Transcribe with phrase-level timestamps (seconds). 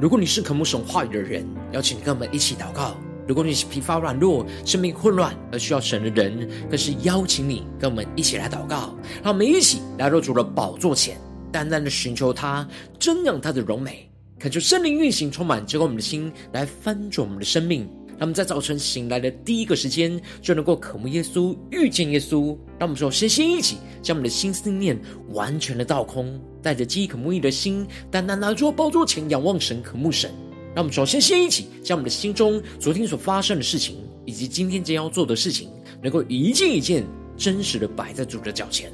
[0.00, 2.96] 如果你是渴慕神话语的人，邀请你跟我们一起祷告；
[3.28, 8.92] 如果你是疲乏软弱、生命混乱而需要神的人，更是邀请你跟我们一起来祷告。
[9.22, 11.16] 让我们一起来到主的宝座前，
[11.52, 12.68] 淡淡的寻求他，
[12.98, 17.88] 瞻仰他的荣美，恳求圣灵运行充满，结果我们的心，来翻转我们的生命。
[18.16, 22.56] 让我们在早晨醒来的第一个时间，就能够渴慕耶稣、遇见耶稣。
[22.78, 24.98] 让我们说，先先一起将我们的心思念
[25.30, 30.30] 完全的倒空，带着饥渴慕义的心，单单拿出包桌前仰望神、渴慕神。
[30.74, 35.68] 让我们说，先先一起将我们的心中昨天所发生的事情，以及今天将要做的事情，
[36.02, 37.04] 能够一件一件
[37.36, 38.92] 真实的摆在主的脚前。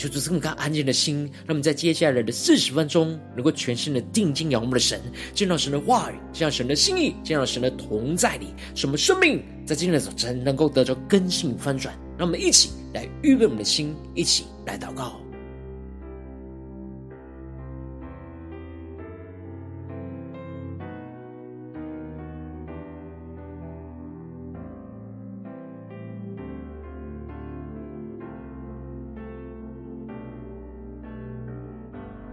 [0.00, 4.98] 求主赐我们安静的心，让我们在接下来的四十分钟，能够全心的定睛仰望我们的神，
[5.34, 11.94] 见到神的话语，见到神的心意，见到神的同在里，什么生命在今天的早晨能够得着根性翻转。
[12.16, 15.19] 让我们一起来预备我们的心，一起来祷告。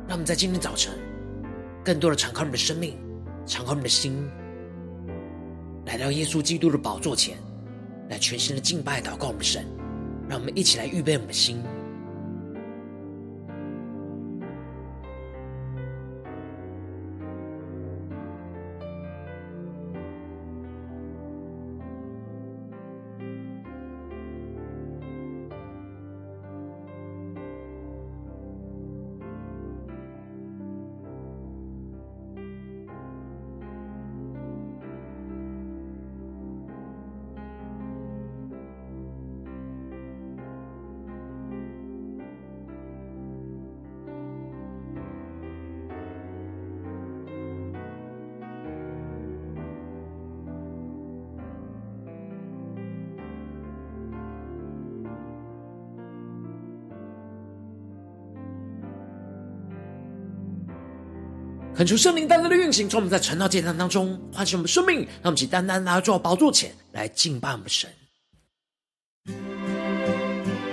[0.08, 0.94] 让我们在今天早晨，
[1.84, 2.98] 更多的敞开我们的生命，
[3.46, 4.26] 敞开我们的心，
[5.86, 7.38] 来到耶稣基督的宝座前，
[8.10, 9.66] 来全新的敬拜、祷告我们的神。
[10.30, 11.62] 让我们一起来预备我们的心。
[61.78, 67.88] 恳求圣灵单单的运行，从我们在晨祷祭坛当中唤醒我们生命，让我们起单单来到宝座前来敬拜我们神。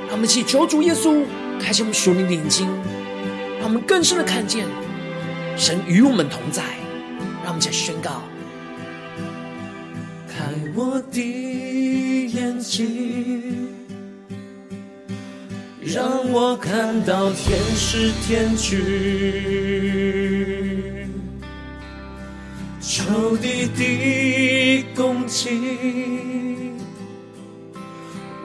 [0.06, 1.22] 让我们起求主耶稣
[1.60, 2.66] 开启我们属灵的眼睛，
[3.59, 4.66] 让我们更深的看见
[5.59, 6.62] 神与我们同在。
[7.42, 8.22] 让我们起宣告：
[10.26, 11.21] 开我的
[12.28, 13.69] 眼睛，
[15.82, 20.53] 让我看到天使天军。
[23.04, 26.70] 仇敌的攻击，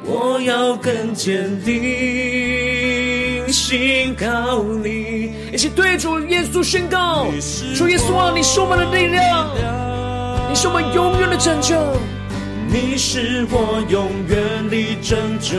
[0.04, 5.32] 我要更坚定，信靠你。
[5.54, 7.28] 一起对主耶稣宣告：
[7.74, 9.48] 主耶稣啊，你是我们的力量，
[10.50, 11.78] 你是我们永远的拯救，
[12.68, 15.56] 你是我永远的拯救，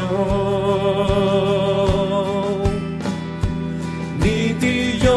[4.18, 4.66] 你的
[5.02, 5.08] 右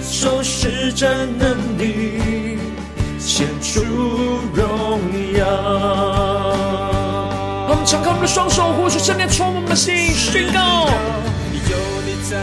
[0.00, 2.33] 手施展能力。
[3.74, 3.82] 献出
[4.54, 5.00] 荣
[5.36, 5.44] 耀。
[7.66, 10.88] 我们敞开我们的双手，呼求圣灵充满我们的心，宣告：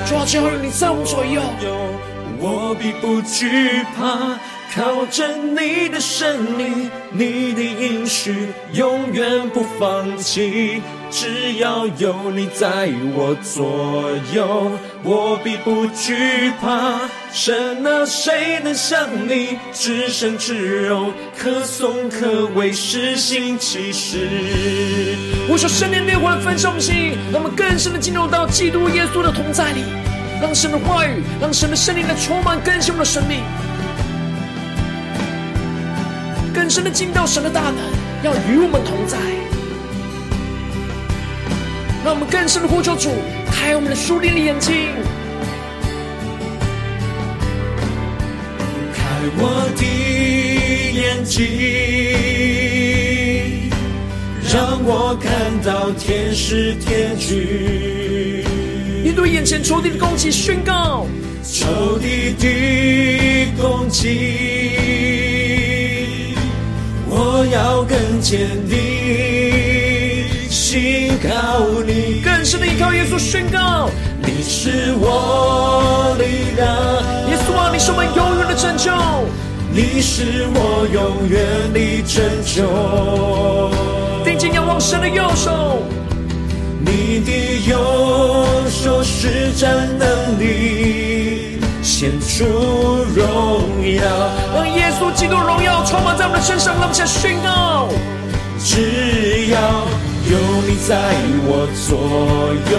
[0.05, 1.41] 主啊，只要有你在我们左右，
[2.37, 4.37] 我必不惧怕。
[4.73, 10.81] 靠着你的胜利，你的应许永远不放弃。
[11.11, 14.71] 只要有你在我左右，
[15.03, 17.01] 我必不惧怕。
[17.33, 24.17] 神啊，谁能像你至圣至荣，可颂可畏，施行奇事。
[25.49, 29.83] 我说圣灵烈火的焚烧我们心，让我们更深的进入到基督耶稣的同在里，
[30.41, 33.41] 让神的话语，让神的圣灵来充满更新我们的生命。
[36.53, 37.77] 更深的进到神的大能，
[38.23, 39.17] 要与我们同在，
[42.03, 43.11] 让我们更深的呼求主，
[43.51, 44.73] 开我们的属灵的眼睛，
[48.91, 49.03] 开
[49.37, 49.85] 我的
[50.99, 51.47] 眼睛，
[54.51, 55.31] 让我看
[55.63, 58.43] 到天使天军，
[59.03, 61.05] 你对眼前仇敌的攻击，宣告
[61.43, 64.73] 仇敌的攻击。
[67.07, 68.90] 我要更坚定，
[70.71, 73.89] 信靠你，更深的依靠耶稣，宣告
[74.23, 76.65] 你是我力量。
[77.27, 78.89] 耶稣啊，你是我们永远的拯救，
[79.73, 83.69] 你是我永远的拯救。
[84.23, 85.83] 定睛仰望神的右手，
[86.79, 91.59] 你的右手施展能力。
[91.81, 92.45] 显出
[93.13, 94.03] 荣耀。
[94.55, 97.89] 让耶稣基督荣耀充满在我们的身上，让我们先宣告：
[98.57, 99.59] 只要
[100.31, 100.95] 有你在
[101.43, 101.91] 我左
[102.71, 102.73] 右，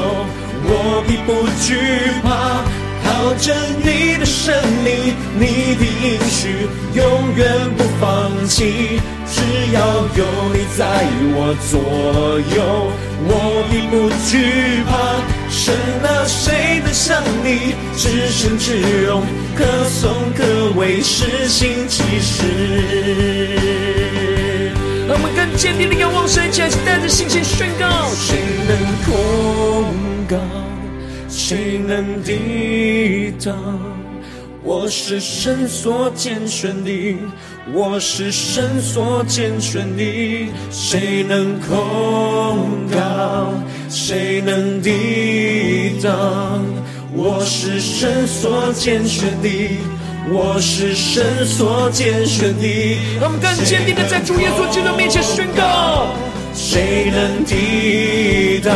[0.64, 1.28] 我必不
[1.60, 1.76] 惧
[2.22, 2.64] 怕。
[3.04, 4.54] 靠着你的圣
[4.84, 7.04] 灵，你的应许永
[7.37, 7.44] 远
[7.76, 9.00] 不放弃。
[9.26, 9.43] 只
[9.75, 9.78] 要
[10.16, 11.04] 有你在
[11.34, 11.78] 我左
[12.56, 12.58] 右，
[13.28, 13.31] 我
[13.70, 14.90] 必不惧怕。
[15.50, 17.75] 神啊，谁能像你？
[17.94, 19.22] 至圣至荣，
[19.54, 20.40] 可颂可
[20.81, 22.40] 畏，施行奇事。
[25.12, 28.75] 让我们更坚定的仰望神，起来，带着信心宣告：谁能
[29.05, 29.85] 控
[30.26, 30.38] 告？
[31.29, 33.55] 谁能抵挡？
[34.62, 37.19] 我是神所拣选的，
[37.75, 40.49] 我是神所拣选的。
[40.70, 43.53] 谁能控告？
[43.91, 46.64] 谁能抵挡？
[47.12, 49.79] 我是神所拣选的，
[50.31, 52.99] 我是神所拣选的。
[53.21, 56.15] 让我们更坚定的在主耶稣基督面前宣告：
[56.55, 58.73] 谁能抵挡？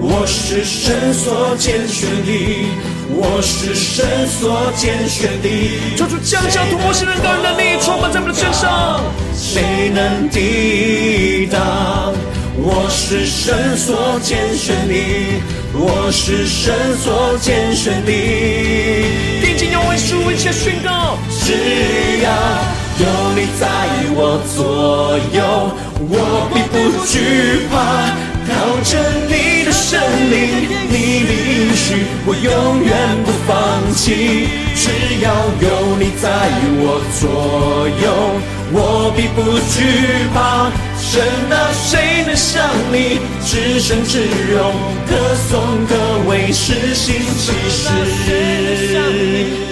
[0.00, 2.68] 我是神所拣选的，
[3.08, 5.48] 我是神所拣选的。
[5.96, 9.00] 求主降下突破性的能力，充满在我们的身上。
[9.34, 12.12] 谁能抵挡？
[12.56, 14.94] 我是神所拣选的，
[15.72, 19.33] 我是神所拣选的。
[19.94, 21.52] 定睛仰望主，一切宣告：只
[22.22, 22.28] 要
[22.98, 23.62] 有你在
[24.16, 25.38] 我左右，
[26.10, 26.12] 我
[26.52, 26.74] 必不
[27.06, 27.12] 惧
[27.70, 27.74] 怕。
[28.46, 28.50] 靠
[28.84, 28.92] 着
[29.26, 29.98] 你的圣
[30.30, 32.92] 灵，你的应许，我永远
[33.24, 33.50] 不放
[33.94, 34.48] 弃。
[34.76, 34.90] 只
[35.22, 35.26] 要
[35.60, 36.28] 有你在
[36.76, 38.04] 我左右，
[38.72, 40.70] 我必不惧怕。
[40.98, 43.20] 神啊，谁能像你？
[43.44, 44.72] 至圣至荣，
[45.06, 45.94] 可颂可
[46.28, 47.88] 畏，施行奇事。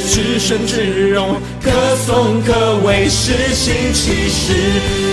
[0.06, 4.52] 至圣至荣，可颂可畏，施行奇事。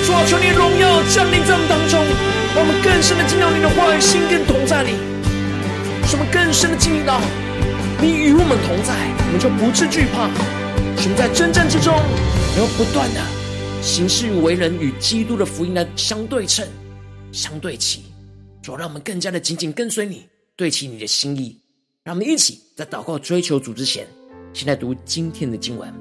[0.05, 2.05] 主啊，求你荣耀降临在我们当中。
[2.53, 4.91] 让我们更深的进到你的话语，心更同在里；
[6.05, 7.21] 使我们更深的经历到
[8.01, 8.93] 你与我们同在，
[9.25, 10.27] 我们就不致惧怕。
[11.01, 11.95] 使我们在征战之中，
[12.57, 13.21] 然后不断的
[13.81, 16.67] 行事为人与基督的福音来相对称、
[17.31, 18.03] 相对齐。
[18.77, 21.59] 让我们更加的紧紧跟随你，对齐你的心意。
[22.03, 24.07] 让我们一起在祷告追求主之前，
[24.53, 25.93] 先来读今天的经文。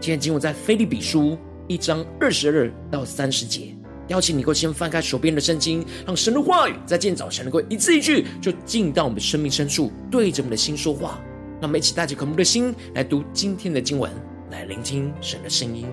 [0.00, 1.36] 今天经文在腓立比书
[1.68, 3.76] 一章二十二到三十节。
[4.08, 11.20] 邀请你，够先翻开手边的圣经，让神的话语在今天早晨能够一字一句，就进到我们生命深处，对着我们的心说话。
[11.60, 14.10] 让我们一起带着渴慕的心来读今天的经文，
[14.50, 15.86] 来聆听神的声音。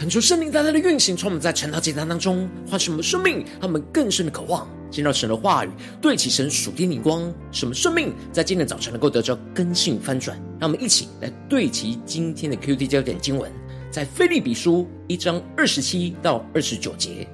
[0.00, 5.68] 恳求圣灵大大的运行，充满在晨祷祭坛当中，唤醒我们生命，让我们更深的渴望见到神的话语，
[6.00, 10.40] 对齐神属天灵光，使我们生命在今天早晨能够得着更新翻转。
[10.58, 13.52] 让我们一起来对齐今天的 QT 焦点经文，
[13.90, 17.28] 在腓利比书一章二十七到二十九节。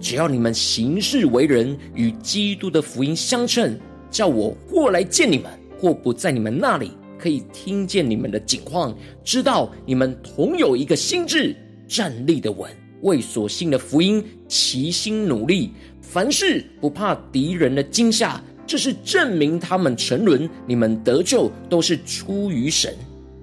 [0.00, 3.78] 只要你们行事为人与基督的福音相称，
[4.10, 5.48] 叫我过来见你们，
[5.78, 11.54] 或不在你们那里，可以听见你们的景况，知道你们同有一个心智。
[11.90, 12.70] 站立的稳，
[13.02, 20.48] 为所信的福音齐心努力，凡事不怕敌人的惊吓，这是证明他们沉沦。
[20.68, 22.94] 你们得救都是出于神，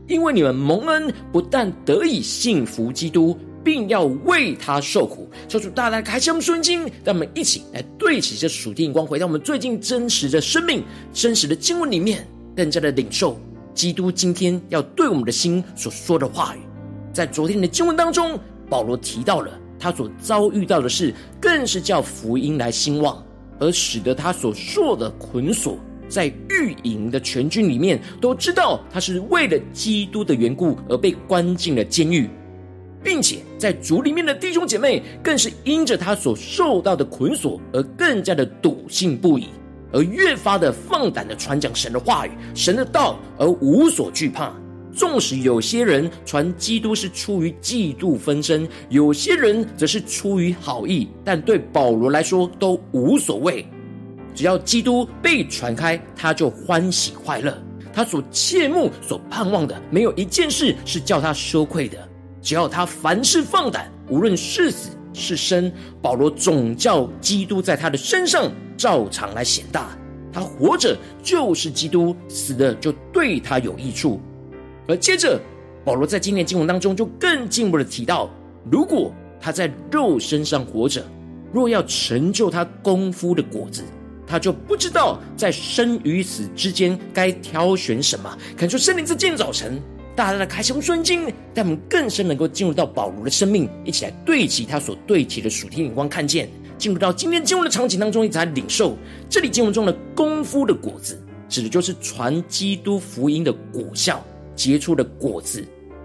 [0.07, 5.29] 因为你们蒙恩，不但得以信服基督，并要为他受苦。
[5.49, 12.25] 求主大大开启我们顺经，让我们一起来对齐这属天光，回到我们最近真实的生命、真实的经文里面，
[12.55, 13.37] 更加的领受
[13.73, 16.59] 基督今天要对我们的心所说的话语。
[17.17, 23.25] 在昨天的经文当中，保罗提到了他所遭遇到的事，更是叫福音来兴旺，
[23.57, 32.29] 而使得他所受的捆锁，在御营的全军里面都知道他是为了基督的缘故而被关进了监狱，
[33.03, 39.47] 并且在主里面的弟兄姐妹，更是因着他所受到的捆锁而更加的笃信不已，
[39.91, 44.53] 而越发的放胆的传讲神的话语、神的道，而无所惧怕。
[44.97, 53.63] 纵使有些人传基督是出于嫉妒纷争，有些人则是出于好意，但对保罗来说都无所谓。
[54.33, 57.55] 只要基督被传开，他就欢喜快乐。
[57.93, 61.97] 他所切慕、所盼望的，没有一件事是叫他羞愧的。
[62.41, 69.95] 只要他凡事放胆，无论是死是生，保罗总叫基督在他的身上照常来显大。
[70.33, 74.19] 他活着就是基督，死的就对他有益处。
[74.87, 75.39] 而接着，
[75.83, 78.29] 保罗在今天经文当中就更进一步的提到，
[78.71, 81.05] 如果他在肉身上活着，
[81.51, 83.83] 若要成就他功夫的果子，
[84.25, 88.37] 他就不知道在生与死之间该挑选什么。
[88.55, 89.81] 恳求圣灵在今天早晨，
[90.15, 98.97] 大大的开启顺经，带我们更深能够进入到保罗的生命，一起来对齐他所对齐的属天眼光，看见进入到今天经文的场景当中，一起来领受
[99.29, 104.23] 这里经文中的功夫的果子，指的就是传基督福音的果效。
[104.57, 105.63] 结出的果子，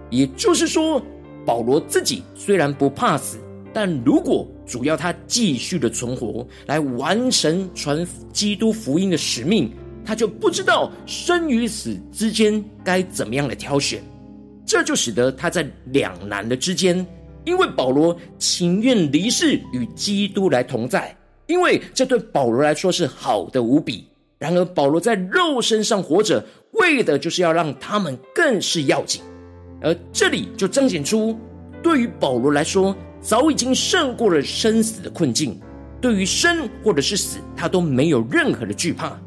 [0.09, 1.01] 也就是说，
[1.45, 3.37] 保罗自己虽然不怕死，
[3.73, 9.69] 但如果主要他继续的存活，来完成传基督福音的使命，
[10.05, 14.01] 他就不知道生与死之间该怎么样来挑选，
[14.65, 17.05] 这就使得他在两难的之间。
[17.45, 21.13] 因为保罗情愿离世与基督来同在，
[21.45, 24.07] 因为这对保罗来说是好的无比。
[24.43, 29.21] 然而，保罗在肉身上活着，为的就是要让他们更是要紧。
[29.81, 31.39] 而这里就彰显出，
[31.81, 35.57] 对于保罗来说，早已经胜过了生死的困境。
[36.01, 39.17] 对于生或者是死，他都没有任何的惧怕。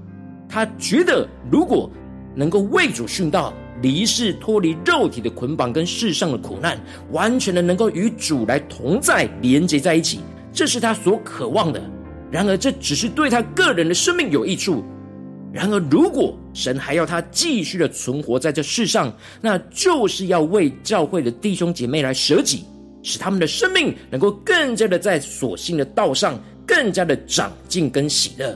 [0.46, 1.90] 他觉得，如果
[2.34, 6.78] 能够为主殉道，离世脱离肉体的捆绑跟世上的苦难，
[7.10, 10.20] 完全的能够与主来同在，连接在一起，
[10.52, 11.82] 这是他所渴望的。
[12.30, 14.84] 然而，这只是对他个人的生命有益处。
[15.56, 19.10] 然而，如果神还要他继续的存活在这世上，
[19.40, 22.62] 那就是要为教会的弟兄姐妹来舍己，
[23.02, 28.54] 使他们的生命能够更加的在所信的道上更加的长进跟喜乐。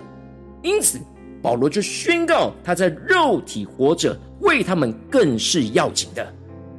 [0.62, 1.00] 因此，
[1.40, 6.30] 保罗就宣告他在肉体活着，为他们更是要紧的。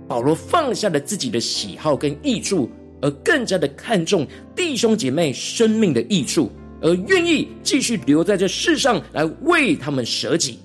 [0.08, 2.70] 保罗放下了自己的喜好跟益处，
[3.01, 6.51] 而更加的看重弟兄姐妹生命的益处。
[6.81, 10.59] 而愿意继续留在这世上来为他们舍己，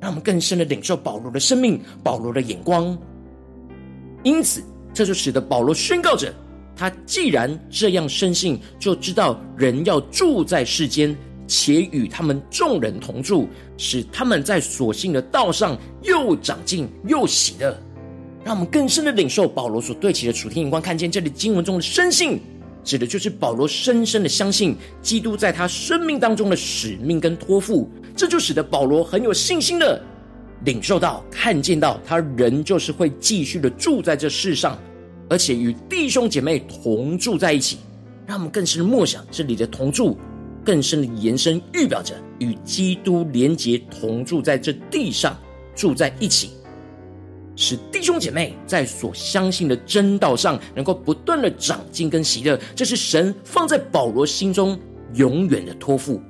[0.00, 2.98] 让我们更深的领受保罗的生命、保罗的眼光。
[4.24, 6.32] 因此，这就使得保罗宣告着：
[6.76, 11.16] 他既然这样深信，就知道人要住在世间，
[11.46, 17.76] 且与他们众人同住，使他们在所信的道上又长进又喜乐。
[18.44, 22.40] 让我们更深的领受保罗所对齐的属天眼光，看见这里经文中的深信。
[22.84, 30.02] 指的就是保罗深深的相信基督在他生命当中的使命跟托付，这就使得保罗很有信心的
[30.64, 34.78] 领受到、看见到，他仍就是会继续的住在这世上，
[35.28, 37.78] 而且与弟兄姐妹同住在一起。
[38.24, 40.16] 让我们更深的默想这里的同住，
[40.64, 45.36] 更深的延伸，预表着与基督连结同住在这地上，
[45.74, 46.50] 住在一起。
[47.62, 54.76] 使弟兄姐妹在所相信的真道上，能够不断的长进跟喜乐，这是神放在保罗心中
[55.14, 56.20] 永远的托付。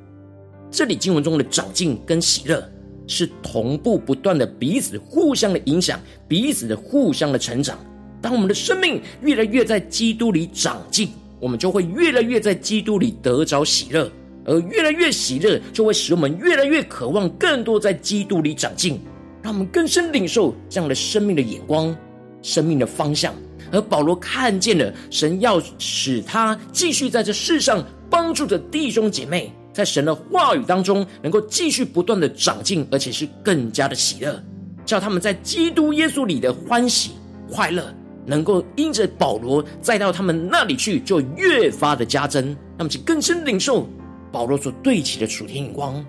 [0.70, 2.62] 这里经文中的长进跟喜乐，
[3.06, 5.98] 是同步不断的彼此互相的影响，
[6.28, 7.78] 彼此的互相的成长。
[8.20, 11.08] 当我们的生命越来越在基督里长进，
[11.40, 14.12] 我们就会越来越在基督里得着喜乐，
[14.44, 19.00] 而越来越喜乐，就会使我们越来越渴望更多在基督里长进，
[19.42, 21.94] 让我们更深领受这样的生命的眼光、
[22.42, 23.34] 生命的方向。
[23.72, 34.42] 而保罗看见了神要使他继续在这世上帮助着弟兄姐妹，在神的话语当中能够继续不断的长进，而且是更加的喜乐，
[34.84, 37.12] 叫他们在基督耶稣里的欢喜
[37.50, 37.94] 快乐，
[38.26, 43.88] 能够因着保罗再到他们那里去，就越发的加增，那么就更深领受
[44.30, 46.04] 保罗所对齐的属天眼光。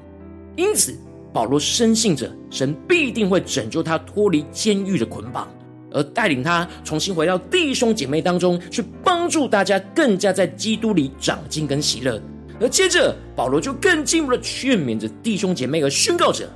[0.57, 0.93] 因此，
[1.33, 5.47] 保罗深信着神必定会拯救他脱离监狱的捆绑。
[5.91, 12.19] 而带领他重新回到弟兄姐妹当中，去帮助大家更加在基督里长进跟喜乐。
[12.59, 16.49] 而接着保罗就更进一步的劝勉着弟兄姐妹，而宣告着：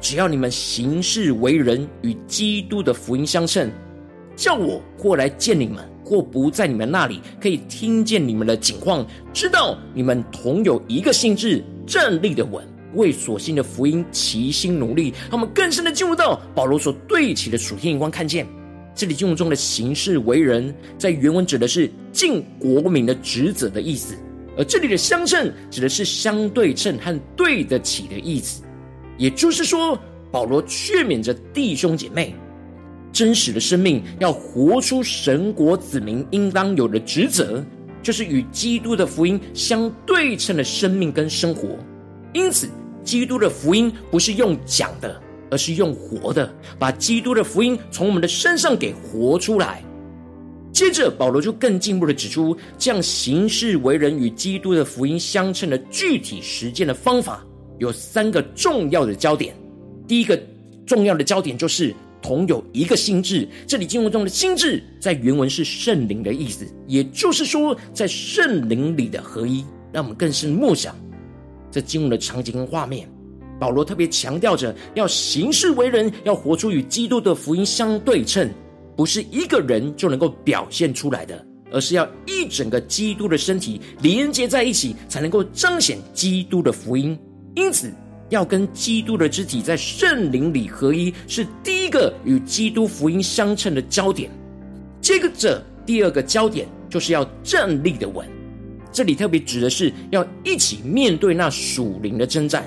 [0.00, 3.70] 只要你们行事为人与基督的福音相称，
[4.36, 12.62] 叫我过来见你们，或不在你们那里，可以听见你们的景况，知道你们同有一个心志，站立的稳。
[12.94, 18.46] 为所信的福音齐心努力，让我们更深的进入到保罗所对齐的属天眼光，看见
[18.94, 24.14] 这里经文中的行事为人，在原文指的是尽国民的职责的意思，
[24.56, 28.62] 而这里的相称指的是相对称和对得起的意思。
[29.16, 29.98] 也就是说，
[30.30, 32.34] 保罗劝勉着弟兄姐妹，
[33.12, 37.64] 真实的生命要活出神国子民应当有的职责，
[38.02, 41.78] 就是与基督的福音相对称的生命跟生活。
[42.38, 42.68] 因此，
[43.02, 45.20] 基督的福音不是用讲的，
[45.50, 46.48] 而是用活的，
[46.78, 49.82] 把基督的福音从我们的身上给活出来。
[50.72, 57.44] 接着，保罗就更进一步的指出，这样行事为人与基督的福音相称的具体实践的方法，
[57.78, 59.52] 有三个重要的焦点。
[60.06, 60.40] 第一个
[60.86, 63.48] 重要的焦点就是同有一个心智。
[63.66, 70.94] 这里经文中的心智，在原文是圣灵的意思，也就是说，在圣灵里的合一，让我们更深默想。
[71.70, 73.08] 这经文的场景跟画面，
[73.58, 78.48] 保罗特别强调着要行事为人，要活出与基督的福音相对称，
[78.96, 87.18] 不是一个人就能够表现出来的，而是要一整个基督的身体连接在一起，才能够彰显基督的福音。
[87.54, 87.92] 因此，
[88.28, 94.30] 要跟基督的肢体在圣灵里合一，是第一个与基督福音相称的焦点。
[95.00, 98.26] 接着，第二个焦点就是要站立的稳。
[98.90, 102.64] 这里特别指的是要一起面对那属灵的征战，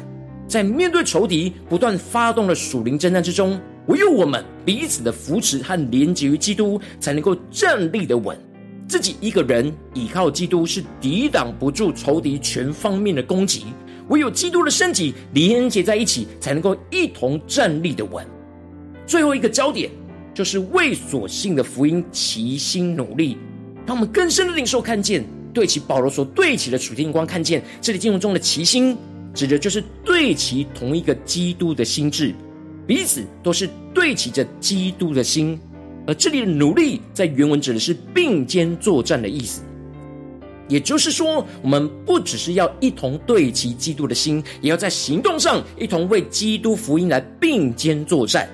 [0.48, 8.38] 在面对仇敌不断发动的属灵征战之中，唯有我们彼此的扶持和连结于基督，才能够站立的稳。
[8.88, 13.66] 自己一个人倚靠基督是抵挡不住仇敌全方面的攻击，
[14.10, 18.26] 唯有基督的身体连结在一起，才能够一同站立的稳。
[19.08, 19.90] 最后一个焦点
[20.34, 23.38] 就是为所信的福音齐心努力，
[23.86, 25.24] 让我们更深的领受看见。
[25.52, 28.98] 对齐保罗所对齐的属天光，看见这里经文中的齐心，
[29.34, 32.34] 指的就是对齐同一个基督的心智，
[32.88, 35.60] 彼此都是对齐着基督的心。
[36.08, 39.62] 而这里的努力，在原文指的是并肩作战的意思。
[40.68, 48.50] 也就是说，我们不只是要一同对齐基督的心，也要在行动上一同为基督福音来并肩作战。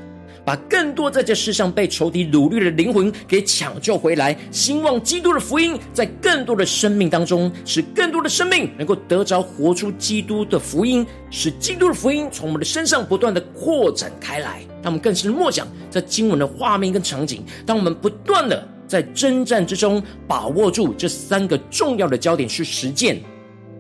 [0.47, 14.62] 把更多在这世上被仇敌掳掠的灵魂给抢救回来，兴旺基督的福音在更多的生命当中，使更多的生命能够得着活出基督的福音，使基督的福音从我们的身上不断的扩展开来。
[14.81, 17.43] 让我们更是默想这经文的画面跟场景。
[17.65, 23.21] 当我们不断的在征战之中把握住这三个重要的焦点去实践，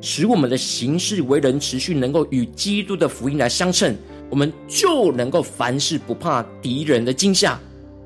[0.01, 3.95] 使我们的行事为人持续能够与基督的福音来相称。
[4.29, 7.59] 我们就能够凡事不怕敌人的惊吓，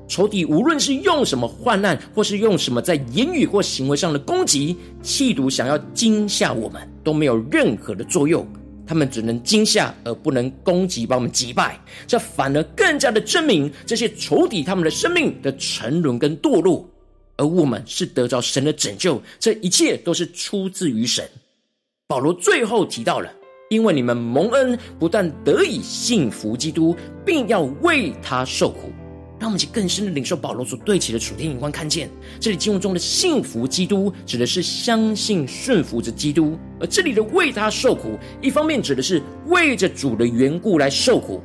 [0.08, 8.46] 仇敌无论是用什么患难，或是用什么在言语或行为上的攻击，企图想要惊吓我们，都没有任何的作用。
[8.84, 11.80] 他们只能惊吓，而不能攻击，把我们击败。
[12.06, 16.86] 这反而更加的证明这些仇敌他们的生命的沉沦跟堕落，
[17.36, 19.22] 而我们是得着神的拯救。
[19.38, 21.26] 这一切都是出自于神。
[22.06, 23.32] 保罗最后提到了。
[23.72, 28.92] 因为你们蒙恩，不但得以信服基督，并要为他受苦，
[29.40, 41.40] 让我们去更深的领受保罗所对齐的属天眼光，看见这里经文中的信服基督，指的是相信顺服着基督；而这里的为他受苦，一方面指的是为着主的缘故来受苦，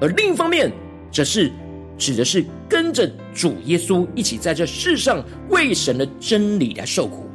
[0.00, 0.70] 而另一方面
[1.10, 1.50] 则是
[1.98, 7.28] 指的是跟着主耶稣一起在这世上为神的真理来受苦。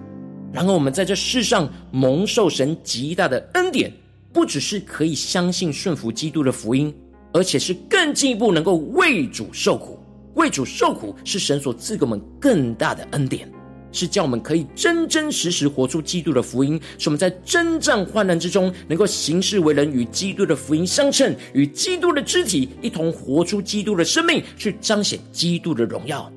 [0.53, 3.91] 然后我们在这世上蒙受神极大的恩典。
[4.33, 6.93] 不只是可以相信顺服基督的福音，
[7.31, 9.99] 而且是更进一步能够为主受苦，
[10.33, 13.47] 为主受苦是神所赐给我们更大的恩典，
[13.91, 26.31] 是叫我们可以真真实实活出基督的福音，使我们在征战患难之中，能够行事为人与基督的福音相称，与基督的肢体一同活出基督的生命，去彰显基督的荣耀。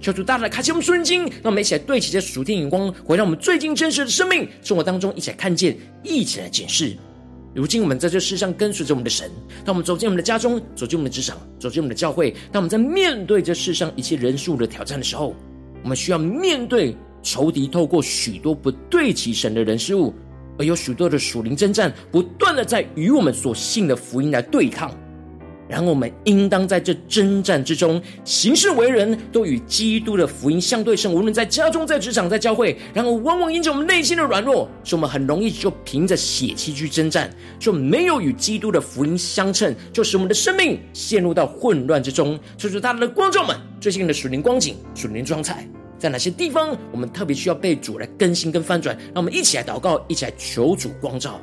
[0.00, 6.94] 求主大大开启我们属灵经，让我们一起来对齐这属天眼光，回到我们最近真实的生命生活当中，一起来看见，一起来检视。
[7.58, 9.28] 如今我们在这世上跟随着我们的神，
[9.64, 15.34] 当我们走进我们的家中，走进我们的职场，走进我们的教会，当我们在面对这世上一切人数的挑战的时候，
[15.82, 20.14] 我们需要面对仇敌透过许多不对齐神的人事物，
[20.56, 24.94] 而有许多的属灵征战，不断的在与我们所信的福音来对抗。
[25.68, 31.12] 然后我们应当在这征战之中行事为人，都与基督的福音相对称。
[31.12, 42.38] 无论在家中、在职场、在教会，然后往往因着我们内心的软弱，使我们很容易就凭着血气去征战，就没有与基督的福音相称，就使我们的生命陷入到混乱之中。
[42.56, 48.96] 所以说，大家的观众们，最近的属灵光景、属灵状态，在哪些地方我们特别需要被主来更新跟翻转？
[48.96, 51.40] 让我们一起来祷告，一起来求主光照。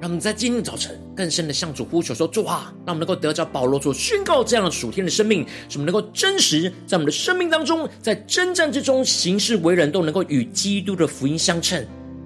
[0.00, 11.78] 让我们在今天早晨更深的向主呼求说：“主啊，让我们能够得着保罗所宣告这样的属天的生命，使我们能够真实在我们的生命当中，在征战之中行事为人，都能够与基督的福音相称。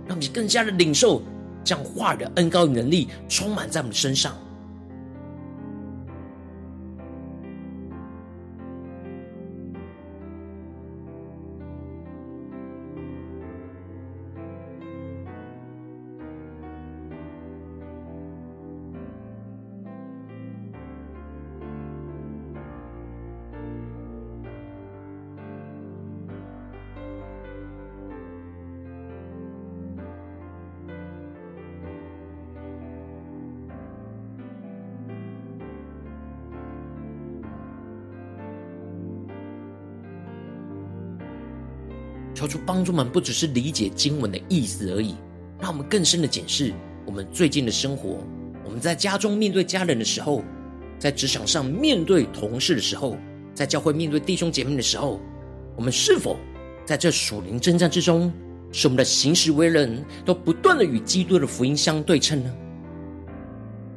[0.07, 1.21] 让我们更加的领受
[1.65, 4.39] 这样话语的恩高与能力，充满在我们的身上。”
[42.85, 45.15] 助们，不只是理解经文的意思而已，
[45.59, 46.73] 让我们更深的检视
[47.07, 48.19] 我们最近的生活。
[48.65, 50.43] 我们在家中面对家人的时候，
[50.99, 53.17] 在职场上面对同事的时候，
[53.55, 55.21] 在教会面对弟兄姐妹的时候，
[55.77, 56.37] 我们是否
[56.85, 58.33] 在这属灵征战之中，
[58.73, 62.53] 使我们的行事为人都不断的与基督的福音相对称呢？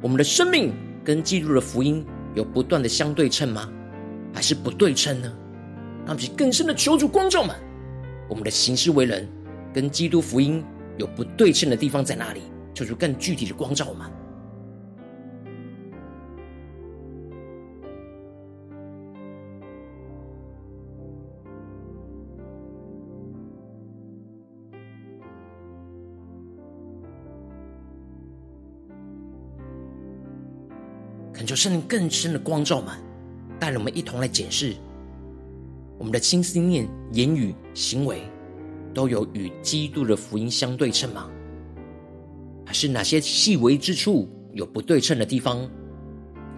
[0.00, 0.72] 我们的生命
[1.04, 3.68] 跟基督的福音有不断的相对称吗？
[4.32, 5.32] 还是不对称呢？
[6.06, 7.56] 让我们更深的求主光照们。
[8.28, 9.26] 我们的行事为人
[9.72, 10.62] 跟基督福音
[10.98, 12.42] 有不对称的地方在哪里？
[12.74, 14.06] 求主更具体的光照我们。
[31.32, 32.96] 恳求圣灵更深的光照我们，
[33.58, 34.74] 带领我们一同来检视。
[35.98, 38.22] 我们的心思念、言语、行为，
[38.94, 41.28] 都有与基督的福音相对称吗？
[42.64, 45.68] 还是哪些细微之处有不对称的地方？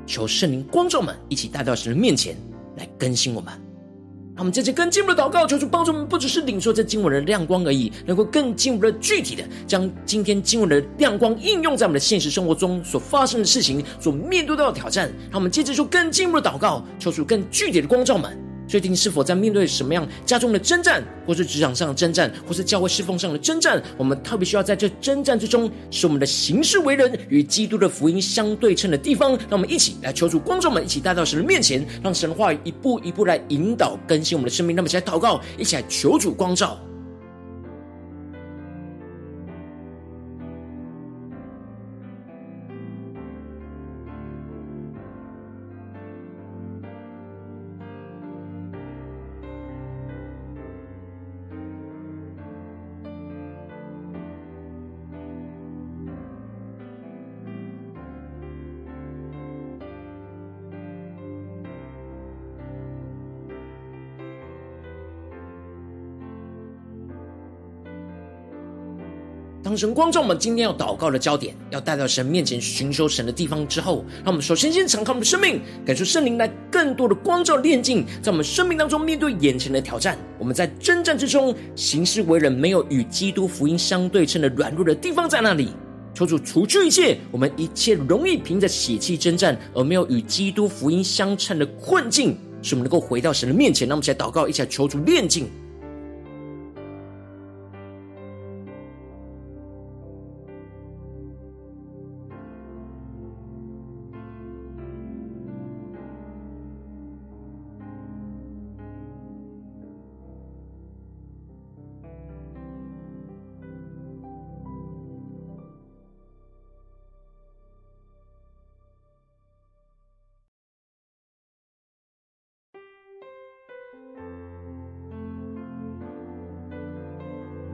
[0.06, 2.36] 求圣灵光照们一起带到神的面前
[2.76, 3.52] 来更新我们。
[4.34, 15.12] 让我们接着更进一步的祷告，求主帮助我们，不只是领受这经文的亮光而已，能够更进一步的具体的将今天经文的亮光应用在我们的现实生活中所发生的事情、所面对到的挑战。
[15.30, 18.36] 让我们接着就更进一步的祷告，求主更具体的光照们。
[18.70, 23.82] 最近是否在面对什么样家中的征战，或是职场上的征战，或是教会侍奉上的征战？
[23.98, 29.32] 我们特别需要在这征战之中，使我们的行事为人与基督的福音相对称的地方。
[29.32, 34.76] 让我们一起来求助，观众们一起带到神的面前，让神话语一步一步来引导更新我们的生命。
[34.76, 36.78] 那么，一起来祷告，一起来求主光照。
[69.70, 80.18] 当神光照我们今天要祷告的焦点，要带到神面前寻求神的地方之后，让我们首先先敞开我们的生命，感受圣灵来更多的光照炼净，在我们生命当中面对眼前的挑战。
[80.40, 85.68] 我们在征战之中行事为人没有与基督福音相对称的软弱的地方在哪里？
[86.14, 93.86] 求主除去一切我们一切容易凭着血气征战而没有与基督福音相称的困境，使我们能够回到神的面前。
[93.86, 95.48] 让我们一起来祷告，一起来求主炼净。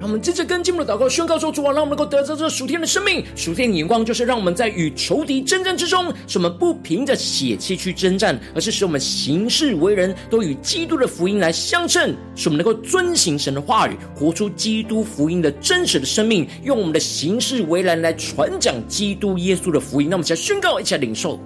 [0.07, 3.25] 我们接着跟进我们的祷告，宣告说：“主啊，让我们能够得着这属天的生命。
[3.35, 20.09] 属天的眼光就是让我们在与仇敌征战之中，使我们不凭着血气去征战，而是使我们行事为人都与基督的福音来相称，使我们能够遵行神的话语，活出基督福音的真实的生命，用我们的行事为人来传讲基督耶稣的福音。
[20.09, 21.37] 那么，一起来宣告，一起来领受。”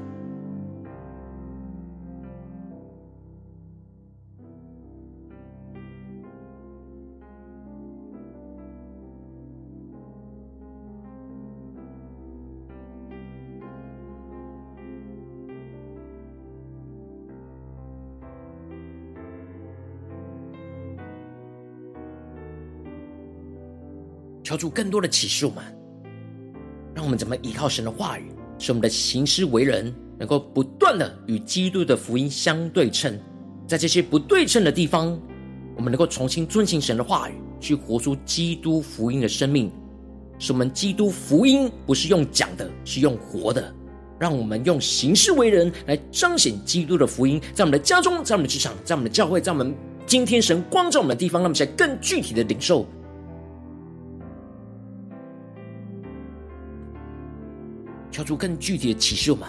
[24.51, 25.63] 求出更多的启示我们，
[26.93, 33.17] 让我们怎么依靠神的话语，使我们的行事为人能够不断的与基督的福音相对称。
[33.69, 35.17] 在这些不对称的地方，
[35.77, 39.71] 我们能够重新遵行神的话语，去活出基督福音的生命。
[40.41, 43.73] 使我们基督福音不是用讲的，是用活的。
[44.19, 49.73] 让我们用行事为人来彰显基督的福音，在我们的家中，在我们的职场，在我们的教会，在我们
[50.07, 52.85] 今天神光照我们的地方，让我们在更具体的领受。
[58.21, 59.49] 跳出更具体的启示，我们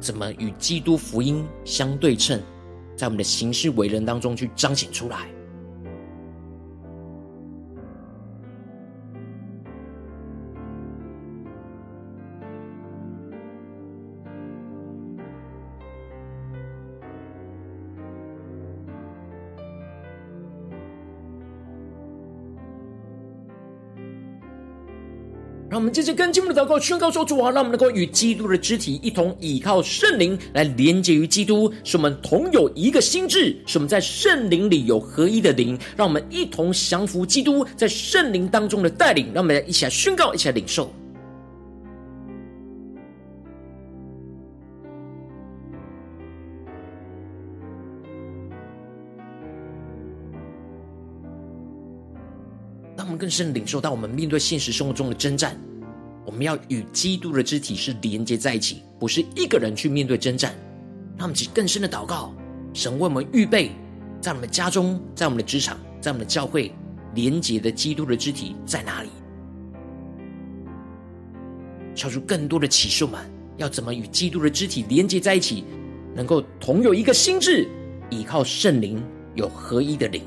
[0.00, 2.42] 怎么与基督福音相对称，
[2.96, 5.28] 在我们的行事为人当中去彰显出来。
[25.78, 35.78] 我们接着跟进我的祷告，宣告说：“主啊，让我们能够与基督的肢体一同倚靠圣灵，来连接于基督，使我们同有一个心智，使我们在圣灵里有合一的灵。
[35.96, 39.26] 让我们一同降服基督在圣灵当中的带领。
[39.32, 40.92] 让我们一起来宣告，一起来领受。
[53.18, 55.58] 更深领受到，我们面对现实生活中的征战。”
[56.24, 60.54] 我们要与基督的肢体是连接在一起，不是一个人去面对征战。
[61.16, 62.34] 让我们去更深的祷告，
[62.74, 63.70] 神为我们预备，
[64.20, 66.70] 在我们的家中，在我们的职场，在我们的教会，
[67.14, 69.08] 连接的基督的肢体在哪里？
[71.94, 73.18] 敲出更多的启示们，
[73.56, 75.64] 要怎么与基督的肢体连接在一起，
[76.14, 77.66] 能够同有一个心智，
[78.10, 79.02] 依靠圣灵，
[79.34, 80.22] 有合一的灵。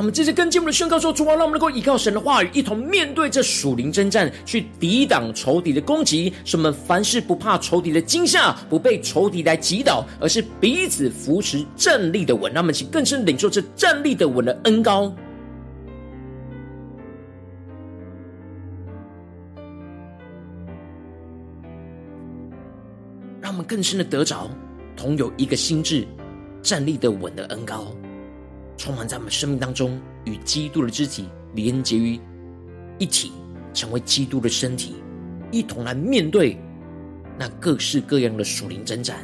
[0.00, 6.32] 让我们接着跟进我们的宣告说：主啊，让我们能够依靠神的话语，一同面对这属灵征战，去抵挡仇敌的攻击。
[6.42, 12.50] 使我们凡事不怕仇敌的惊吓，不被仇敌来击倒，而是彼此扶持，站立的稳。
[12.50, 15.14] 让我们请更深领受这站立的稳的恩膏，
[23.42, 24.50] 让我们更深的得着
[24.96, 26.08] 同有一个心智，
[26.62, 27.94] 站立的稳的恩膏。
[28.80, 32.18] 充满在我们生命当中，与基督的肢体连结于
[32.98, 33.30] 一体，
[33.74, 34.94] 成为基督的身体，
[35.52, 36.56] 一同来面对
[37.38, 39.18] 那各式各样的属灵征战。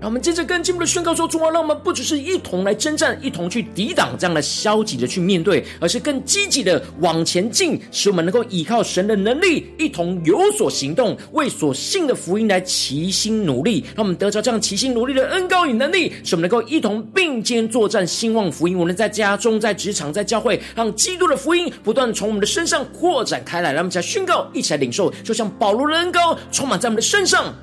[0.00, 13.82] 让我们接着更进一步的宣告说：主啊，让我们不只是一同来征战，一同去抵挡这样的消极的去面对，而是更积极的往前进，使我们能够依靠神的能力，一同有所行动，为所信的福音来齐心努力。
[13.96, 18.78] 让我们得着这样齐心努力的恩膏与能力，使我们能够一同并肩作战，兴旺福音。
[18.78, 23.72] 无论在家中、在职场、在教会，让基督的福音不断从我们的身上扩展开来。
[23.72, 27.54] 让我们一起来宣告，一起来领受，就像保罗的恩膏充满在我们的身上。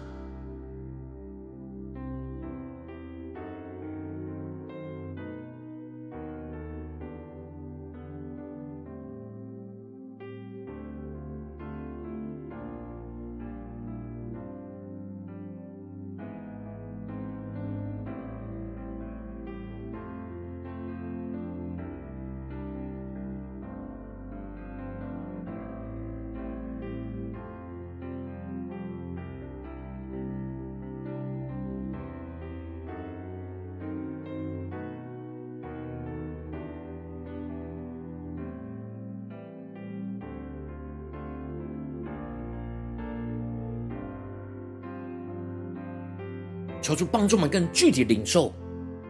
[47.01, 48.53] 主帮助我们更具体领受，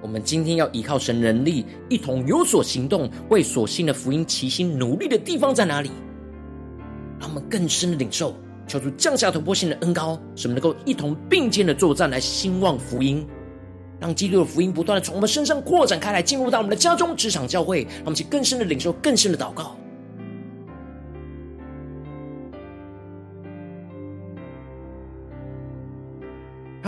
[0.02, 5.92] 我们今天要依靠神能力，一同有所行动，为所信的福音齐心努力的地方在哪里？
[7.20, 8.34] 让我们更深的领受，
[8.66, 13.28] 求主降下突破性的恩膏，使我们能够一同并肩的作战，来兴旺福音，
[14.00, 19.76] 让基督的福音不断的从我们身上扩展开来，进入到我们的家中、职场、教会，让我们去更深的领受、更深的祷告。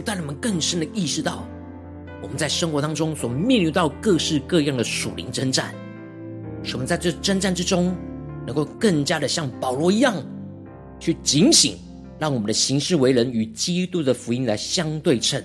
[0.00, 1.46] 主带领我们更深的意识到，
[2.22, 5.74] 我们在生活当中所面临到各式各样的属灵征战，
[6.62, 7.94] 使我们在这征战之中，
[8.46, 10.16] 能够更加的像保罗一样，
[10.98, 11.76] 去警醒，
[12.18, 15.44] 让我们的行事为人与基督的福音来相对称，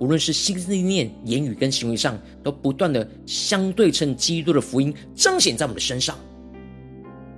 [0.00, 6.18] 无论是心思意念、言语跟行为上，都不断的相对称基督的福音彰显在我们的身上。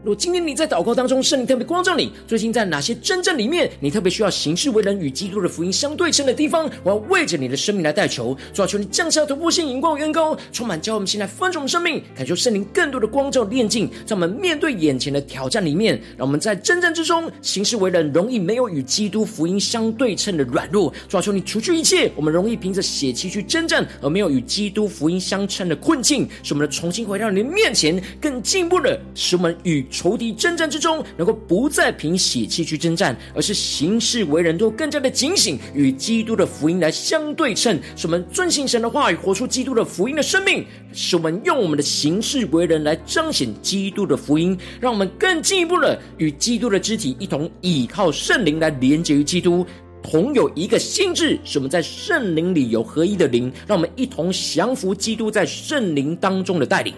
[0.04, 37.78] 如果今天你在祷告当中，圣灵特别光照你，最近在哪些征战里面，你特别需要行事为人与基督的福音相对称的地方，我要为着你的生命来代求，主要求你降下突破性、眼光与恩膏，充满教我们现在丰盛生命，感受圣灵更多的光照炼净，在我们面对眼前的挑战里面，让我们在征战之中行事为人容易没有与基督福音相对称的软弱，主要求你除去一切我们容易凭着血气去征战而没有与基督福音相称的困境，使我们的重新回到你的面前，更进一步的使我们与仇敌征战之中，能够不再凭血气去征战，而是行事为人都更加的警醒，与基督的福音来相对称。
[37.94, 40.66] 使我们遵行神的话语，活出基督的福音的生命。
[40.92, 49.64] 使我们用我们的行事为人来彰显基督的福音，让我们更进一步的与基督的肢体一同倚靠圣灵来连接于基督，
[50.02, 51.38] 同有一个心智。
[51.44, 56.92] 使我们在圣灵里有合一的灵，让我们一同降服基督在圣灵当中的带领。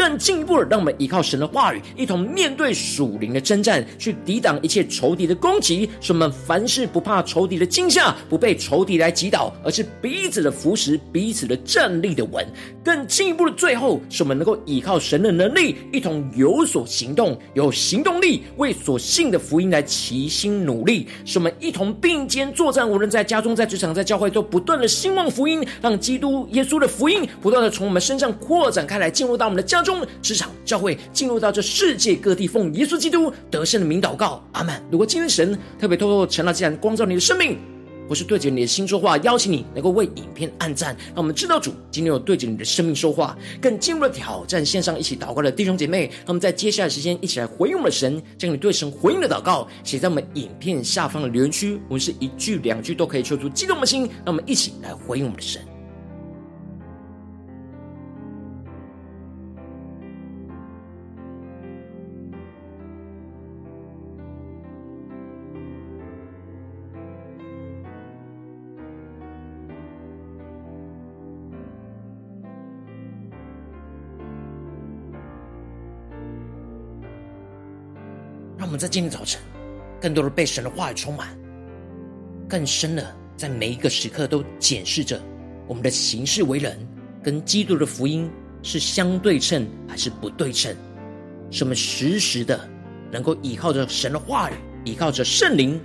[0.00, 5.90] 更进一步的，让我们依靠神的话语，一同面对属灵的征战，去抵挡一切仇敌的攻击。
[6.00, 12.42] 使我们凡事不怕仇敌的惊吓，不被仇敌来击倒，而是彼此的扶持，彼此的站立的稳。
[12.82, 21.06] 更进一步的，最后使我们能够依靠神的能力，一同有所行动，有行动力，为所信的福音来齐心努力。
[21.26, 29.89] 使我们一同并肩作战，无论在家中、在职场、在教会，都不断的兴旺福音，让基督耶稣的福音不断的从我们身上扩展开来，进入到我们的家中。
[29.90, 34.80] 中职场教会进入到这世界各地，奉耶稣基督得胜的名祷告，阿门。
[34.90, 37.58] 如果今天神特别透过陈老师光照你的生命，
[38.08, 55.60] 或是对着你的心说话，邀请你能够为影片按赞，让我们知道主今天有对着你的生命说话，更进入了挑战线上一起祷告的弟兄姐妹，让我们在接下来时间一起来回应我们的神，将你对神回应的祷告写在我们影片下方的留言区，我们是一句两句都可以说出激动的心，让我们一起来回应我们的神。
[78.70, 79.40] 我们在今天早晨，
[80.00, 81.36] 更多的被神的话语充满，
[82.48, 83.04] 更深的
[83.36, 85.20] 在每一个时刻都检视着
[85.66, 86.78] 我们的行事为人，
[87.20, 88.30] 跟基督的福音
[88.62, 90.72] 是相对称还是不对称？
[91.50, 92.60] 什么实时的
[93.10, 94.54] 能够依靠着神的话语，
[94.84, 95.80] 依靠着圣灵，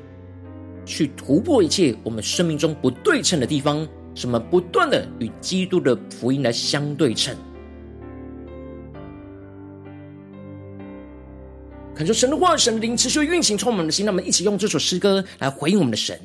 [0.85, 7.35] 去突破一切我们生命中不对称的地方，什么不断的与基督的福音来相对称。
[11.95, 14.05] 恳求神的话语、神灵持续运行，充满我们的心。
[14.05, 16.19] 让我们一起用这首诗歌来回应我们的神，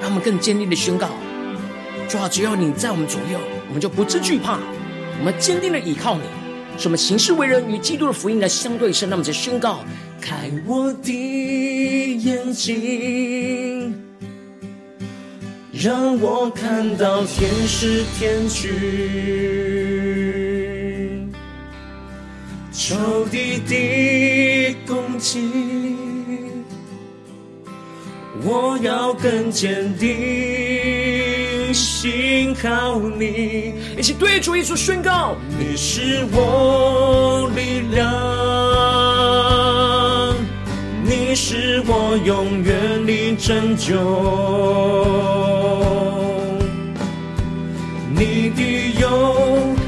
[0.00, 1.08] 让我们更坚定的宣告：
[2.08, 4.60] 主啊，只要你在我们左右，我们就不致惧怕。
[5.18, 6.22] 我们坚定的依靠你，
[6.78, 9.10] 使我们行事为人与基督的福音来相对称。
[9.10, 9.84] 让我们再宣告：
[10.20, 11.10] 开我的
[12.16, 13.92] 眼睛，
[15.72, 20.33] 让我看到天使天军。
[22.86, 25.96] 仇敌的攻击，
[28.42, 33.72] 我要更坚定，信靠你。
[33.96, 38.04] 一起对主耶稣宣告：你是我力量，
[41.02, 43.96] 你是我永远的拯救，
[48.14, 49.34] 你的右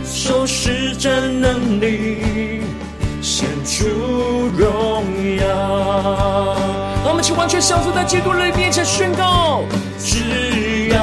[0.03, 2.36] 手施展能力。
[3.77, 3.85] 出
[4.57, 5.05] 荣
[5.37, 5.45] 耀，
[7.05, 9.65] 让我们一起完全降服在基督里面前宣告：
[9.99, 10.97] 只要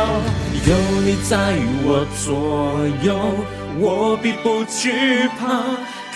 [0.65, 0.73] 有
[1.05, 1.53] 你在
[1.85, 3.15] 我左右，
[3.79, 5.61] 我必不惧怕。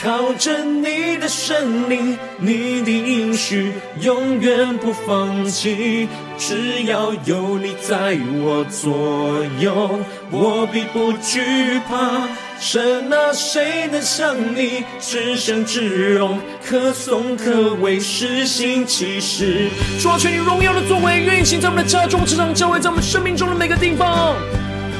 [0.01, 6.07] 靠着你的圣灵，你的应许永远不放弃。
[6.39, 9.99] 只要有你在我左右，
[10.31, 12.27] 我必不惧怕。
[12.59, 19.69] 神啊，谁能像你至圣至荣，可颂可畏，施行其事？
[20.01, 24.35] 主啊，全你荣耀的作为运行在我们的家中、职场、教会，在我们生命中的每个地方。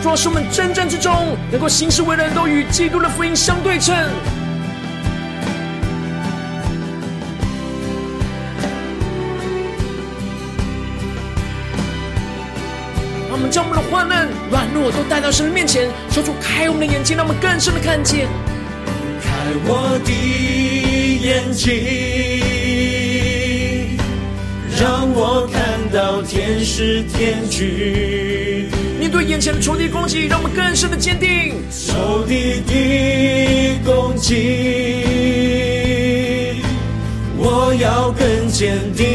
[0.04, 3.96] 主啊，使我们征战之中，能够行事为人，都与基督的福音相对称。
[13.58, 18.28] 将我们的患难、软弱都带到神的面前，求主开我们的眼睛，让我们更深的看见。
[19.20, 19.32] 开
[19.66, 20.12] 我的
[21.26, 21.74] 眼睛，
[24.80, 28.70] 让我看到天使天军。
[29.00, 31.56] 面对眼前的仇敌攻击，让我们更深的坚定。
[31.72, 34.36] 仇敌的攻击，
[37.36, 39.08] 我要更坚定，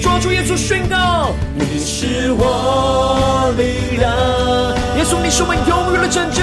[0.00, 4.10] 抓住耶稣，宣告：你是我力量。
[4.96, 6.42] 耶稣，你是我永远的拯救，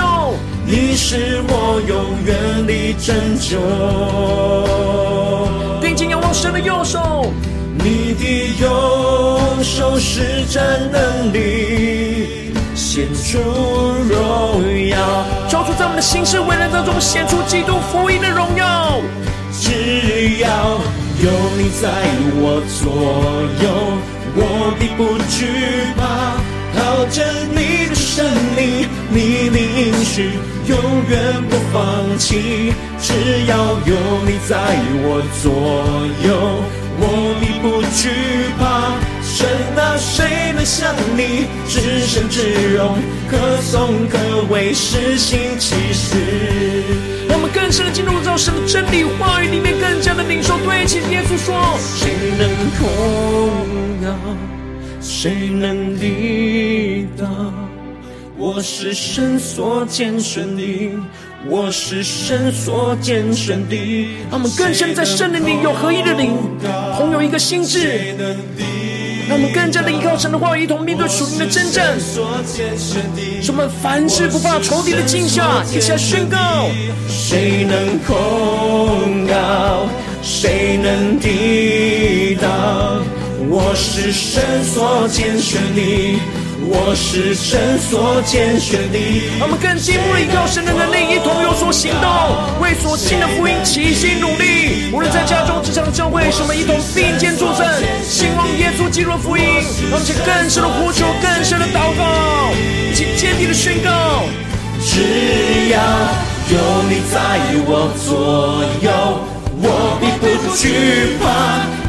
[0.65, 3.57] 你是我永远的拯救。
[5.81, 7.31] 定睛仰望神的右手，
[7.77, 13.39] 你的右手施展能力，显出
[14.09, 14.97] 荣耀。
[15.49, 18.99] 抓住在我们的心事为人当中显出基督福音的荣耀。
[19.51, 20.79] 只要。
[21.23, 21.87] 有你在
[22.35, 22.91] 我左
[23.63, 23.65] 右，
[24.35, 25.47] 我必不惧
[25.95, 26.35] 怕。
[26.75, 27.23] 靠着
[27.55, 28.25] 你的神
[28.57, 30.31] 灵，你的应许
[30.67, 30.75] 永
[31.07, 32.73] 远不放弃。
[32.99, 33.13] 只
[33.47, 33.55] 要
[33.85, 33.95] 有
[34.25, 34.57] 你在
[35.05, 35.47] 我左
[36.27, 36.27] 右，
[36.99, 37.01] 我
[37.39, 38.09] 必不惧
[38.59, 38.99] 怕。
[39.43, 42.97] 神啊，谁能像你至圣至荣，
[43.29, 44.17] 可颂可
[44.49, 46.15] 畏，施行奇事？
[47.53, 50.57] 更深的进入到神的真理话语里面，更加的领受。
[50.59, 53.49] 对齐耶稣说：谁能控
[54.01, 54.07] 告？
[55.01, 57.53] 谁能抵挡？
[58.37, 60.91] 我是神所拣选的，
[61.47, 64.07] 我是神所拣选的。
[64.31, 66.31] 他们更深在圣灵里有合一的灵，
[66.97, 68.15] 同有一个心志。
[69.33, 71.99] 让我们更加的依靠神的话语，一同面对属灵的征战。
[71.99, 76.69] 使我们凡事不怕仇敌的惊吓，一起来宣告：
[77.09, 79.89] 谁能控告？
[80.21, 83.03] 谁能抵挡？
[83.49, 86.19] 我是神所拣选的。
[86.65, 88.97] 我是神所拣选的，
[89.37, 92.07] 让我们更进一步依靠神的能力，一同有所行动，
[92.61, 94.89] 为所信的福音齐心努力。
[94.93, 97.67] 无论在家中、职场、教会，使我们一同并肩作证，
[98.93, 99.43] 兴旺耶稣基督的福音。
[99.89, 102.53] 让我们更深的呼求，更深的祷告，
[102.91, 103.89] 一起坚定的宣告：
[104.79, 105.81] 只要
[106.53, 106.53] 有
[106.87, 107.17] 你在
[107.65, 108.87] 我左右，
[109.57, 110.23] 我必不
[110.55, 111.25] 惧怕，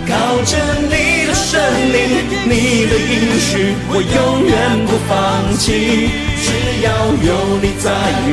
[0.09, 0.13] 靠
[0.45, 0.57] 着
[0.89, 1.35] 你的。
[1.35, 1.61] 圣
[1.93, 2.01] 灵，
[2.47, 4.53] 你的应许我永远
[4.87, 5.13] 不放
[5.57, 6.09] 弃。
[6.43, 6.47] 只
[6.83, 6.87] 要
[7.23, 7.29] 有
[7.63, 7.87] 你在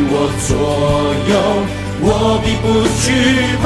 [0.09, 0.13] 我
[0.47, 0.49] 左
[1.29, 1.33] 右，
[2.01, 2.65] 我必不
[3.01, 3.05] 惧
[3.61, 3.65] 怕。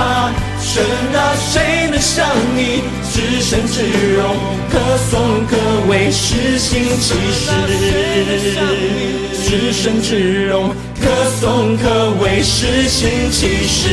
[0.76, 0.84] 神
[1.16, 3.82] 啊，谁能像你至圣至
[4.18, 4.36] 荣，
[4.70, 5.56] 可颂可
[5.88, 7.50] 畏，施行奇事。
[9.42, 11.08] 至圣至荣，可
[11.40, 13.88] 颂可畏，施行奇事。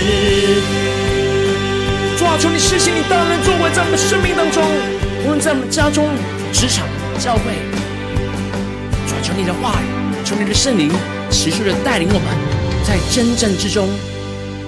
[2.19, 4.61] 主啊，求你施行你大能作为在我们生命当中。
[5.25, 6.09] 无论在我们家中、
[6.53, 6.85] 职场、
[7.17, 7.43] 教会，
[9.07, 9.87] 主求你的话语，
[10.25, 10.91] 求你的圣灵
[11.31, 12.27] 持续的带领我们，
[12.85, 13.89] 在征战之中，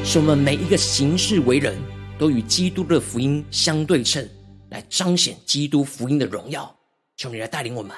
[0.04, 1.74] 使我们每一个行事为人，
[2.18, 4.28] 都与基督的福音相对称，
[4.70, 6.74] 来彰显基督福音的荣耀。
[7.16, 7.96] 求你来带领我们。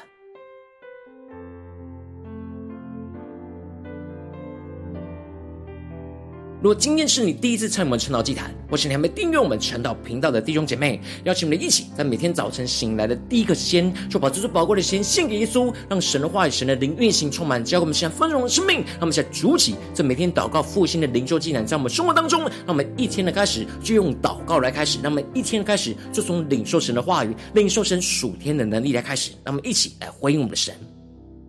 [6.62, 18.76] 如果今天是你第一次参与我们晨祷祭坛，或是你还没订阅我们晨祷频道的弟兄姐妹，邀请我们一起在每天早晨醒来的第一个时间，就把这最宝贵的时间献给耶稣，让神的话语、神的灵运行充满，教给我们现在丰盛的生命。
[18.76, 29.32] 让我们现在主起这每天祷告复兴的灵修祭坛，在我们生活当中，让我们一天的开始就用祷告来开始，让我们一天的开始就从领受神的话语、领受神属天的能力来开始。
[29.44, 30.74] 让我们一起来回应我们的神。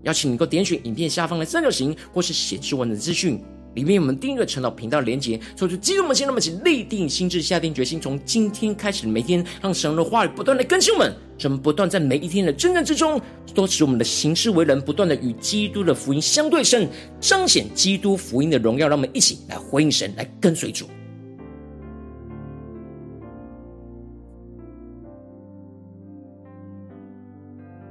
[0.03, 3.41] 邀请你能够点选影片下方的三角形，或是显示文的资讯。
[3.77, 13.21] 里面我们订阅陈老频道连接，说出激动的心，那么请立定心智，下定决心，从今天开始每天，让神的话语不断的更新我们，使我们不断在每一天的征战之中，
[13.53, 16.89] 都使我们的行事为人不断的与基督的福音相对称，
[17.21, 18.87] 彰显基督福音的荣耀。
[18.87, 20.87] 让我们一起来回应神，来跟随主。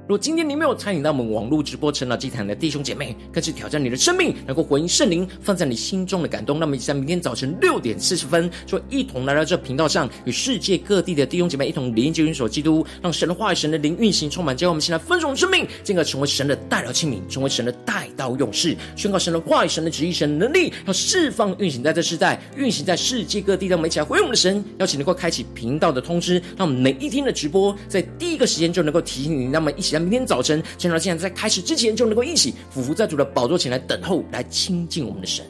[0.07, 6.57] 如果今天你没有参与到我们网络直播晨祷祭坛的弟兄姐妹，更是挑战你的生命，能够回应圣灵放在你心中的感动。
[6.57, 23.67] 那么，在明天早晨六点四十分，就一同来到这频道上，与世界各地的弟兄姐妹一同连接、元首基督，让神的话语、神的灵运行充满，将我们现在丰盛的生命，进而成为神的代祷器皿，成为神的代祷勇士，宣告神的话语、神的旨意、神的能力，要释放运行在这世代，运行在世界各地。
[23.67, 29.51] 让我们一起来回应我们的神，邀请能够开启频道的通知，让我们每一天的直播在第一个时间就能够提醒你。
[29.51, 35.45] 让我们一起明天早晨，趁到现在，在开始之前，就能够一起俯伏在主的宝座前来等候，来亲近我们的神。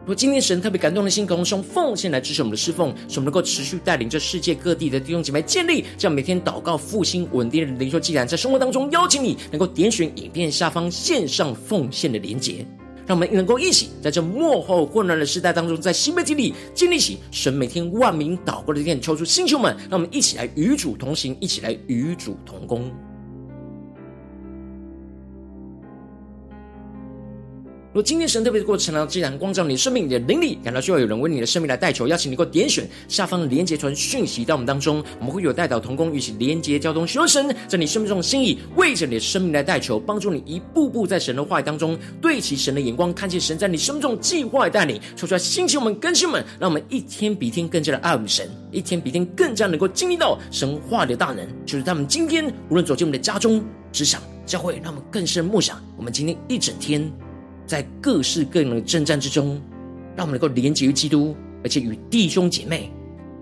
[0.00, 12.64] 如果今天神特别感动的心，可以用奉献来支持我们的侍奉，使我们能够持续带领着世界各地的弟兄姐妹建立这样每天祷告复兴稳定的灵修祭坛，在生活当中邀请你能够点选影片下方线上奉献的连结。
[13.08, 22.92] 让我们能够一起在这幕后混乱的时代当中，在新媒体里建立起神每天万名祷告的殿，抽出星球们，让我们一起来与主同行，一起来与主同工。
[28.02, 57.10] 今天神特别的过程呢，既然光照你生命，你的灵里，感到需要有人为你的生命来代求，邀请你给我点选下方连结传讯息到我们当中，我们会有代祷同工，与其连结交通，求神在你生命中的心意，为着你的生命来代求，帮助你一步步在神的话语当中对齐神的眼光，看见神在你生命中计划带领，说出来兴起我们更新们，让我们一天比一天更加的爱我们神，一天比一天更加能够经历到神话的大能，就是他们今天无论走进我们的家中、职场、教会，让我们更深默想，我们今天一整天。
[57.68, 59.60] 在各式各样的征战之中，
[60.16, 62.90] 让我们能够连结于基督，而且与弟兄姐妹、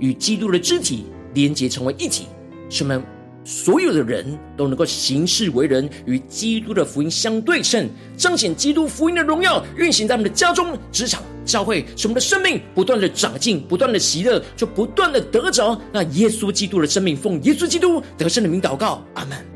[0.01, 2.27] 与基督的肢体连结成为一体，
[2.69, 3.01] 使我们
[3.45, 17.17] 所有的人都能够行事为人，与基督的福音相对称，彰显基督福音的荣耀，运行在我们的家中、职场、教会，使我们的生命不断的长进，不断的喜乐，就不断的得着那耶稣基督的生命。
[17.17, 19.56] 奉耶稣基督得胜的名祷告，阿门。